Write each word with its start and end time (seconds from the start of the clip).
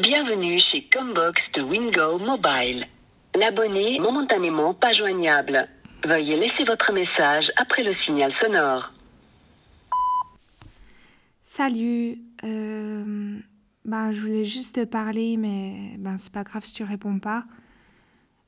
Bienvenue 0.00 0.58
chez 0.58 0.88
Combox 0.90 1.42
de 1.52 1.60
Wingo 1.60 2.18
Mobile. 2.18 2.86
L'abonné 3.34 3.96
est 3.96 3.98
momentanément 3.98 4.72
pas 4.72 4.94
joignable. 4.94 5.68
Veuillez 6.06 6.38
laisser 6.38 6.64
votre 6.64 6.90
message 6.90 7.52
après 7.56 7.82
le 7.82 7.94
signal 7.96 8.32
sonore. 8.40 8.90
Salut, 11.42 12.16
euh, 12.44 13.38
ben, 13.84 14.12
je 14.12 14.20
voulais 14.22 14.46
juste 14.46 14.76
te 14.76 14.84
parler, 14.84 15.36
mais 15.36 15.96
ben, 15.98 16.16
c'est 16.16 16.32
pas 16.32 16.44
grave 16.44 16.64
si 16.64 16.72
tu 16.72 16.82
réponds 16.82 17.18
pas. 17.18 17.44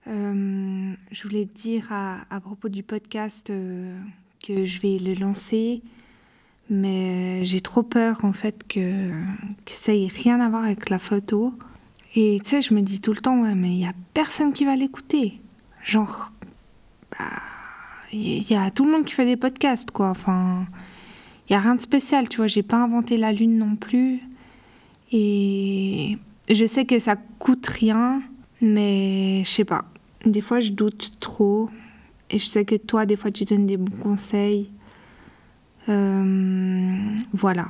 Euh, 0.06 0.94
je 1.10 1.22
voulais 1.22 1.44
dire 1.44 1.88
à, 1.90 2.40
propos 2.40 2.70
du 2.70 2.82
podcast 2.82 3.50
euh, 3.50 3.94
que 4.42 4.64
je 4.64 4.80
vais 4.80 4.98
le 4.98 5.12
lancer, 5.20 5.82
mais 6.72 7.44
j'ai 7.44 7.60
trop 7.60 7.82
peur 7.82 8.24
en 8.24 8.32
fait 8.32 8.66
que, 8.66 9.10
que 9.66 9.72
ça 9.72 9.94
ait 9.94 10.08
rien 10.08 10.40
à 10.40 10.48
voir 10.48 10.64
avec 10.64 10.88
la 10.88 10.98
photo. 10.98 11.52
Et 12.14 12.40
tu 12.42 12.50
sais, 12.50 12.62
je 12.62 12.72
me 12.72 12.80
dis 12.80 13.00
tout 13.00 13.12
le 13.12 13.20
temps, 13.20 13.40
ouais, 13.42 13.54
mais 13.54 13.68
il 13.68 13.78
y 13.78 13.86
a 13.86 13.92
personne 14.14 14.52
qui 14.52 14.64
va 14.64 14.74
l'écouter. 14.74 15.40
Genre, 15.84 16.32
bah, 17.10 17.26
il 18.12 18.50
y 18.50 18.54
a 18.54 18.70
tout 18.70 18.86
le 18.86 18.92
monde 18.92 19.04
qui 19.04 19.12
fait 19.12 19.26
des 19.26 19.36
podcasts, 19.36 19.90
quoi. 19.90 20.08
Enfin, 20.08 20.66
il 21.48 21.52
y 21.52 21.56
a 21.56 21.60
rien 21.60 21.74
de 21.74 21.80
spécial, 21.80 22.28
tu 22.28 22.38
vois. 22.38 22.46
J'ai 22.46 22.62
pas 22.62 22.82
inventé 22.82 23.18
la 23.18 23.32
lune 23.32 23.58
non 23.58 23.76
plus. 23.76 24.20
Et 25.10 26.16
je 26.50 26.64
sais 26.64 26.86
que 26.86 26.98
ça 26.98 27.16
coûte 27.38 27.66
rien, 27.66 28.22
mais 28.62 29.42
je 29.44 29.50
sais 29.50 29.64
pas. 29.64 29.84
Des 30.24 30.40
fois, 30.40 30.60
je 30.60 30.70
doute 30.70 31.12
trop. 31.20 31.68
Et 32.30 32.38
je 32.38 32.46
sais 32.46 32.64
que 32.64 32.76
toi, 32.76 33.04
des 33.04 33.16
fois, 33.16 33.30
tu 33.30 33.44
donnes 33.44 33.66
des 33.66 33.76
bons 33.76 33.96
conseils. 34.02 34.70
Euh, 35.88 37.16
voilà. 37.32 37.68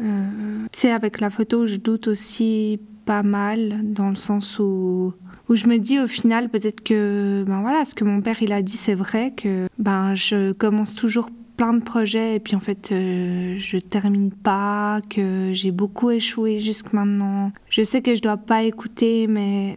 Euh, 0.00 0.66
tu 0.72 0.78
sais, 0.78 0.92
avec 0.92 1.20
la 1.20 1.30
photo, 1.30 1.66
je 1.66 1.76
doute 1.76 2.08
aussi 2.08 2.80
pas 3.04 3.22
mal 3.22 3.80
dans 3.82 4.08
le 4.08 4.16
sens 4.16 4.58
où, 4.58 5.12
où 5.48 5.56
je 5.56 5.66
me 5.66 5.78
dis 5.78 5.98
au 5.98 6.06
final 6.06 6.48
peut-être 6.48 6.82
que 6.82 7.44
ben 7.46 7.60
voilà 7.60 7.84
ce 7.84 7.94
que 7.94 8.04
mon 8.04 8.20
père 8.20 8.40
il 8.42 8.52
a 8.52 8.62
dit 8.62 8.76
c'est 8.76 8.94
vrai 8.94 9.32
que 9.36 9.68
ben 9.78 10.14
je 10.14 10.52
commence 10.52 10.94
toujours 10.94 11.30
plein 11.56 11.72
de 11.72 11.82
projets 11.82 12.36
et 12.36 12.40
puis 12.40 12.54
en 12.54 12.60
fait 12.60 12.92
euh, 12.92 13.56
je 13.58 13.78
termine 13.78 14.30
pas 14.30 15.00
que 15.10 15.50
j'ai 15.52 15.72
beaucoup 15.72 16.10
échoué 16.10 16.60
jusque 16.60 16.92
maintenant 16.92 17.52
je 17.68 17.82
sais 17.82 18.00
que 18.00 18.14
je 18.14 18.22
dois 18.22 18.36
pas 18.36 18.62
écouter 18.62 19.26
mais 19.26 19.76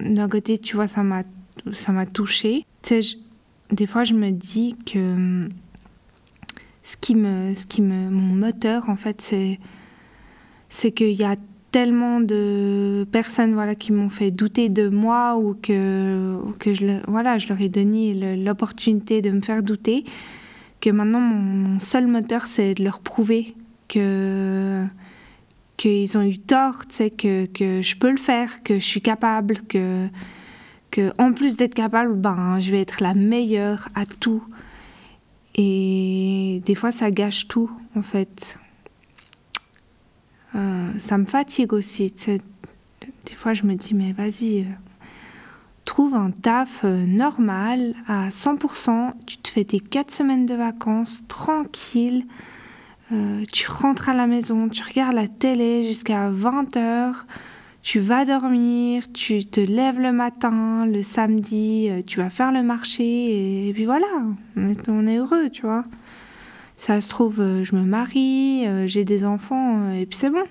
d'un 0.00 0.28
côté 0.28 0.58
tu 0.58 0.74
vois 0.74 0.88
ça 0.88 1.02
m'a 1.02 1.22
ça 1.72 1.92
m'a 1.92 2.06
touché 2.06 2.66
tu 2.82 3.02
sais 3.02 3.16
des 3.70 3.86
fois 3.86 4.04
je 4.04 4.14
me 4.14 4.30
dis 4.30 4.74
que 4.84 5.48
ce 6.84 6.96
qui 6.96 7.16
me, 7.16 7.54
ce 7.54 7.66
qui 7.66 7.82
me, 7.82 8.10
mon 8.10 8.34
moteur 8.34 8.88
en 8.88 8.96
fait, 8.96 9.20
c'est, 9.20 9.58
c'est 10.68 10.92
qu'il 10.92 11.12
y 11.12 11.24
a 11.24 11.34
tellement 11.72 12.20
de 12.20 13.04
personnes 13.10 13.54
voilà 13.54 13.74
qui 13.74 13.90
m'ont 13.90 14.08
fait 14.08 14.30
douter 14.30 14.68
de 14.68 14.88
moi 14.88 15.36
ou 15.36 15.54
que, 15.60 16.38
que 16.60 16.72
je, 16.72 17.00
voilà, 17.08 17.38
je 17.38 17.48
leur 17.48 17.60
ai 17.60 17.68
donné 17.68 18.36
l'opportunité 18.36 19.22
de 19.22 19.30
me 19.30 19.40
faire 19.40 19.64
douter 19.64 20.04
que 20.80 20.90
maintenant 20.90 21.18
mon, 21.18 21.80
seul 21.80 22.06
moteur 22.06 22.46
c'est 22.46 22.74
de 22.74 22.84
leur 22.84 23.00
prouver 23.00 23.56
que 23.88 24.84
qu'ils 25.76 26.16
ont 26.16 26.22
eu 26.22 26.38
tort, 26.38 26.84
que, 26.86 27.46
que 27.46 27.82
je 27.82 27.96
peux 27.96 28.10
le 28.10 28.18
faire, 28.18 28.62
que 28.62 28.74
je 28.74 28.84
suis 28.84 29.00
capable, 29.00 29.62
que, 29.62 30.06
que 30.92 31.12
en 31.18 31.32
plus 31.32 31.56
d'être 31.56 31.74
capable, 31.74 32.14
ben, 32.14 32.60
je 32.60 32.70
vais 32.70 32.80
être 32.80 33.02
la 33.02 33.14
meilleure 33.14 33.88
à 33.96 34.06
tout. 34.06 34.44
Et 35.54 36.62
des 36.64 36.74
fois, 36.74 36.92
ça 36.92 37.10
gâche 37.10 37.46
tout, 37.46 37.70
en 37.94 38.02
fait. 38.02 38.58
Euh, 40.54 40.90
ça 40.98 41.18
me 41.18 41.24
fatigue 41.24 41.72
aussi. 41.72 42.12
Des 42.20 43.34
fois, 43.34 43.54
je 43.54 43.64
me 43.64 43.74
dis, 43.74 43.94
mais 43.94 44.12
vas-y, 44.12 44.60
euh, 44.60 44.64
trouve 45.84 46.14
un 46.14 46.30
taf 46.30 46.84
euh, 46.84 47.06
normal 47.06 47.94
à 48.06 48.30
100%. 48.30 49.12
Tu 49.26 49.38
te 49.38 49.48
fais 49.48 49.64
tes 49.64 49.80
4 49.80 50.10
semaines 50.10 50.46
de 50.46 50.54
vacances 50.54 51.22
tranquille. 51.28 52.26
tu 53.52 53.70
rentres 53.70 54.08
à 54.08 54.14
la 54.14 54.26
maison, 54.26 54.68
tu 54.68 54.82
regardes 54.82 55.14
la 55.14 55.28
télé 55.28 55.84
jusqu'à 55.84 56.30
20h 56.32 57.12
tu 57.84 58.00
vas 58.00 58.24
dormir, 58.24 59.04
tu 59.12 59.44
te 59.44 59.60
lèves 59.60 60.00
le 60.00 60.10
matin, 60.10 60.86
le 60.86 61.02
samedi, 61.02 61.88
euh, 61.90 62.00
tu 62.04 62.18
vas 62.18 62.30
faire 62.30 62.50
le 62.50 62.62
marché, 62.62 63.68
et, 63.68 63.72
puis 63.74 63.84
voilà, 63.84 64.06
on 64.56 65.06
est, 65.06 65.16
heureux, 65.18 65.50
tu 65.50 65.62
vois. 65.62 65.84
Ça 66.78 67.02
se 67.02 67.10
trouve, 67.10 67.40
euh, 67.40 67.62
je 67.62 67.76
me 67.76 67.82
marie, 67.82 68.66
euh, 68.66 68.86
j'ai 68.86 69.04
des 69.04 69.26
enfants, 69.26 69.92
et 69.92 70.06
puis 70.06 70.16
c'est 70.16 70.30
bon. 70.30 70.44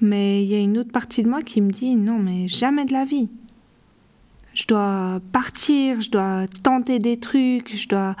Mais 0.00 0.42
il 0.42 0.48
y 0.48 0.54
a 0.54 0.60
une 0.60 0.78
autre 0.78 0.90
partie 0.90 1.22
de 1.22 1.28
moi 1.28 1.42
qui 1.42 1.60
me 1.60 1.70
dit 1.70 1.94
non, 1.94 2.18
mais 2.18 2.48
jamais 2.48 2.86
de 2.86 2.94
la 2.94 3.04
vie. 3.04 3.28
Je 4.54 4.66
dois 4.66 5.20
partir, 5.30 6.00
je 6.00 6.10
dois 6.10 6.46
tenter 6.62 7.00
des 7.00 7.18
trucs, 7.18 7.76
je 7.76 7.86
dois. 7.86 8.16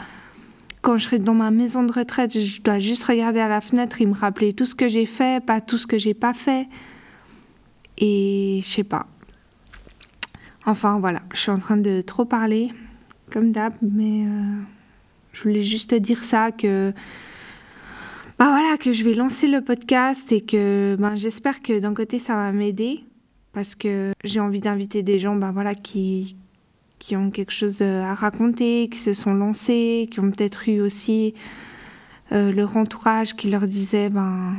Quand 0.82 0.98
je 0.98 1.04
serai 1.04 1.18
dans 1.18 1.34
ma 1.34 1.50
maison 1.50 1.84
de 1.84 1.92
retraite, 1.92 2.38
je 2.38 2.60
dois 2.60 2.80
juste 2.80 3.04
regarder 3.04 3.40
à 3.40 3.48
la 3.48 3.60
fenêtre 3.60 4.02
et 4.02 4.06
me 4.06 4.14
rappeler 4.14 4.52
tout 4.52 4.66
ce 4.66 4.74
que 4.74 4.88
j'ai 4.88 5.06
fait, 5.06 5.42
pas 5.44 5.60
tout 5.60 5.78
ce 5.78 5.86
que 5.86 5.96
j'ai 5.96 6.14
pas 6.14 6.34
fait. 6.34 6.68
Et 8.04 8.60
je 8.64 8.68
sais 8.68 8.84
pas. 8.84 9.06
Enfin 10.66 10.98
voilà, 10.98 11.22
je 11.32 11.38
suis 11.38 11.52
en 11.52 11.58
train 11.58 11.76
de 11.76 12.00
trop 12.00 12.24
parler, 12.24 12.72
comme 13.30 13.52
d'hab, 13.52 13.74
mais 13.80 14.26
euh, 14.26 14.60
je 15.32 15.42
voulais 15.44 15.62
juste 15.62 15.90
te 15.90 15.94
dire 15.94 16.18
ça 16.18 16.50
que. 16.50 16.92
Bah 18.40 18.48
voilà, 18.50 18.76
que 18.76 18.92
je 18.92 19.04
vais 19.04 19.14
lancer 19.14 19.46
le 19.46 19.60
podcast 19.60 20.32
et 20.32 20.40
que 20.40 20.96
ben, 20.98 21.14
j'espère 21.14 21.62
que 21.62 21.78
d'un 21.78 21.94
côté 21.94 22.18
ça 22.18 22.34
va 22.34 22.50
m'aider 22.50 23.04
parce 23.52 23.76
que 23.76 24.10
j'ai 24.24 24.40
envie 24.40 24.60
d'inviter 24.60 25.04
des 25.04 25.20
gens 25.20 25.36
ben, 25.36 25.52
voilà, 25.52 25.76
qui, 25.76 26.36
ont 27.12 27.30
quelque 27.30 27.52
chose 27.52 27.82
à 27.82 28.14
raconter, 28.14 28.88
qui 28.90 28.98
se 28.98 29.14
sont 29.14 29.34
lancés, 29.34 30.08
qui 30.10 30.18
ont 30.18 30.30
peut-être 30.30 30.68
eu 30.68 30.80
aussi 30.80 31.34
euh, 32.32 32.50
leur 32.50 32.76
entourage 32.76 33.36
qui 33.36 33.48
leur 33.48 33.68
disait 33.68 34.08
ben 34.08 34.54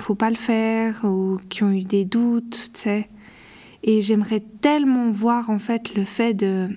faut 0.00 0.14
pas 0.14 0.30
le 0.30 0.36
faire 0.36 1.04
ou 1.04 1.38
qui 1.48 1.62
ont 1.62 1.70
eu 1.70 1.84
des 1.84 2.04
doutes, 2.04 2.70
tu 2.74 2.80
sais. 2.80 3.08
Et 3.82 4.00
j'aimerais 4.02 4.42
tellement 4.60 5.10
voir 5.10 5.50
en 5.50 5.58
fait 5.58 5.94
le 5.94 6.04
fait 6.04 6.34
de, 6.34 6.68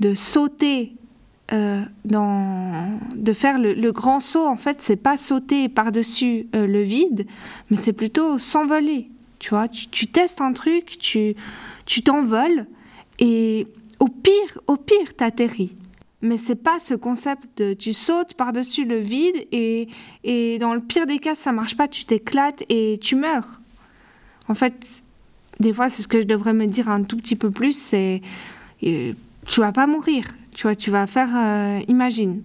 de 0.00 0.14
sauter 0.14 0.94
euh, 1.52 1.82
dans, 2.04 2.98
de 3.14 3.32
faire 3.32 3.58
le, 3.58 3.90
grand 3.90 4.20
saut, 4.20 4.46
en 4.46 4.56
fait, 4.56 4.78
c'est 4.80 4.96
pas 4.96 5.16
sauter 5.16 5.68
par-dessus 5.68 6.46
euh, 6.54 6.66
le 6.66 6.82
vide, 6.82 7.26
mais 7.70 7.76
c'est 7.76 7.92
plutôt 7.92 8.38
s'envoler. 8.38 9.10
Tu 9.40 9.50
vois, 9.50 9.68
tu, 9.68 9.88
tu, 9.88 10.06
testes 10.06 10.40
un 10.40 10.52
truc, 10.52 10.96
tu 10.98 11.34
tu 11.86 12.02
t'envoles 12.02 12.66
et 13.18 13.66
au 13.98 14.06
pire, 14.06 14.60
au 14.68 14.76
pire, 14.76 15.14
t'atterris. 15.16 15.74
Mais 16.22 16.36
c'est 16.36 16.56
pas 16.56 16.78
ce 16.80 16.94
concept 16.94 17.44
de 17.58 17.72
tu 17.72 17.92
sautes 17.92 18.34
par-dessus 18.34 18.84
le 18.84 18.98
vide 18.98 19.46
et, 19.52 19.88
et 20.22 20.58
dans 20.58 20.74
le 20.74 20.80
pire 20.80 21.06
des 21.06 21.18
cas, 21.18 21.34
ça 21.34 21.52
marche 21.52 21.76
pas, 21.76 21.88
tu 21.88 22.04
t'éclates 22.04 22.62
et 22.68 22.98
tu 23.00 23.16
meurs. 23.16 23.60
En 24.48 24.54
fait, 24.54 24.74
des 25.60 25.72
fois, 25.72 25.88
c'est 25.88 26.02
ce 26.02 26.08
que 26.08 26.20
je 26.20 26.26
devrais 26.26 26.52
me 26.52 26.66
dire 26.66 26.88
un 26.88 27.02
tout 27.04 27.16
petit 27.16 27.36
peu 27.36 27.50
plus, 27.50 27.72
c'est 27.72 28.20
euh, 28.84 29.12
tu 29.46 29.60
vas 29.60 29.72
pas 29.72 29.86
mourir. 29.86 30.24
Tu 30.54 30.62
vois, 30.62 30.74
tu 30.74 30.90
vas 30.90 31.06
faire, 31.06 31.28
euh, 31.34 31.80
imagine, 31.88 32.42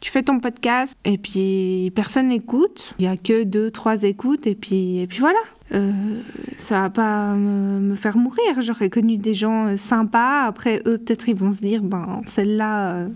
tu 0.00 0.10
fais 0.10 0.22
ton 0.22 0.40
podcast 0.40 0.96
et 1.04 1.18
puis 1.18 1.92
personne 1.94 2.28
n'écoute. 2.28 2.94
Il 2.98 3.04
y 3.04 3.08
a 3.08 3.16
que 3.16 3.44
deux, 3.44 3.70
trois 3.70 4.02
écoutes 4.02 4.46
et 4.46 4.54
puis, 4.54 4.98
et 4.98 5.06
puis 5.06 5.20
voilà. 5.20 5.38
Euh, 5.74 6.20
ça 6.58 6.82
va 6.82 6.90
pas 6.90 7.34
me, 7.34 7.94
faire 7.94 8.18
mourir. 8.18 8.60
J'aurais 8.60 8.90
connu 8.90 9.16
des 9.16 9.34
gens 9.34 9.68
euh, 9.68 9.76
sympas. 9.76 10.42
Après, 10.42 10.82
eux, 10.86 10.98
peut-être, 10.98 11.28
ils 11.28 11.34
vont 11.34 11.52
se 11.52 11.60
dire, 11.60 11.82
ben, 11.82 12.20
celle-là, 12.26 13.08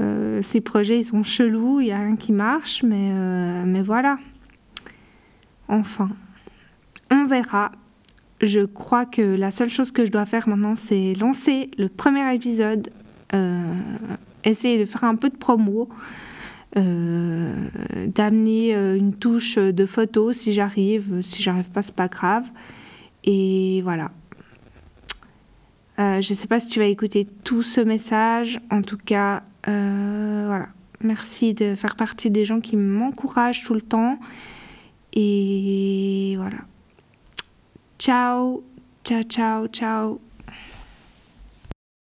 euh, 0.00 0.42
ces 0.42 0.60
projets, 0.60 1.00
ils 1.00 1.04
sont 1.04 1.22
chelous, 1.22 1.80
il 1.80 1.86
n'y 1.86 1.92
a 1.92 1.98
rien 1.98 2.16
qui 2.16 2.32
marche, 2.32 2.82
mais, 2.82 3.12
mais 3.64 3.82
voilà. 3.82 4.18
Enfin, 5.68 6.10
on 7.10 7.24
verra. 7.24 7.72
Je 8.42 8.60
crois 8.60 9.06
que 9.06 9.22
la 9.22 9.50
seule 9.50 9.70
chose 9.70 9.92
que 9.92 10.04
je 10.04 10.10
dois 10.10 10.26
faire 10.26 10.48
maintenant, 10.48 10.76
c'est 10.76 11.14
lancer 11.14 11.70
le 11.78 11.88
premier 11.88 12.34
épisode, 12.34 12.90
essayer 14.44 14.78
de 14.78 14.84
faire 14.84 15.04
un 15.04 15.16
peu 15.16 15.30
de 15.30 15.36
promo. 15.36 15.88
Euh, 16.76 17.68
d'amener 18.08 18.74
euh, 18.74 18.96
une 18.96 19.14
touche 19.14 19.58
de 19.58 19.86
photo 19.86 20.32
si 20.32 20.52
j'arrive. 20.52 21.20
Si 21.20 21.42
j'arrive 21.42 21.68
pas, 21.70 21.82
c'est 21.82 21.94
pas 21.94 22.08
grave. 22.08 22.44
Et 23.24 23.80
voilà. 23.82 24.10
Euh, 26.00 26.20
je 26.20 26.32
ne 26.32 26.36
sais 26.36 26.48
pas 26.48 26.58
si 26.58 26.68
tu 26.68 26.80
vas 26.80 26.86
écouter 26.86 27.26
tout 27.44 27.62
ce 27.62 27.80
message. 27.80 28.60
En 28.70 28.82
tout 28.82 28.98
cas, 28.98 29.42
voilà. 29.64 30.68
Merci 31.00 31.54
de 31.54 31.74
faire 31.74 31.96
partie 31.96 32.30
des 32.30 32.44
gens 32.44 32.60
qui 32.60 32.76
m'encouragent 32.76 33.62
tout 33.62 33.74
le 33.74 33.82
temps. 33.82 34.18
Et 35.12 36.34
voilà. 36.36 36.58
Ciao, 37.98 38.64
ciao, 39.04 39.22
ciao, 39.22 39.66
ciao. 39.68 40.33